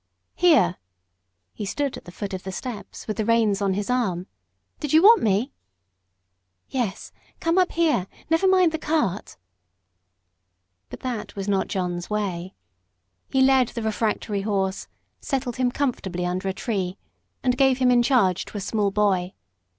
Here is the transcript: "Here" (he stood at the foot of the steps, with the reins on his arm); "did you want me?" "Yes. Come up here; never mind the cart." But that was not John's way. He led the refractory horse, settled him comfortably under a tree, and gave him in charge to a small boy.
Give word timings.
"Here" 0.33 0.77
(he 1.53 1.63
stood 1.63 1.95
at 1.95 2.05
the 2.05 2.11
foot 2.11 2.33
of 2.33 2.41
the 2.41 2.51
steps, 2.51 3.05
with 3.05 3.17
the 3.17 3.23
reins 3.25 3.61
on 3.61 3.75
his 3.75 3.87
arm); 3.87 4.25
"did 4.79 4.93
you 4.93 5.03
want 5.03 5.21
me?" 5.21 5.53
"Yes. 6.71 7.11
Come 7.39 7.59
up 7.59 7.73
here; 7.73 8.07
never 8.27 8.47
mind 8.47 8.71
the 8.71 8.79
cart." 8.79 9.37
But 10.89 11.01
that 11.01 11.35
was 11.35 11.47
not 11.47 11.67
John's 11.67 12.09
way. 12.09 12.55
He 13.29 13.41
led 13.41 13.67
the 13.67 13.83
refractory 13.83 14.41
horse, 14.41 14.87
settled 15.19 15.57
him 15.57 15.69
comfortably 15.69 16.25
under 16.25 16.49
a 16.49 16.51
tree, 16.53 16.97
and 17.43 17.55
gave 17.55 17.77
him 17.77 17.91
in 17.91 18.01
charge 18.01 18.45
to 18.45 18.57
a 18.57 18.59
small 18.59 18.89
boy. 18.89 19.33